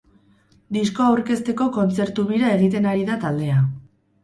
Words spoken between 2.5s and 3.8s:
egiten ari da taldea.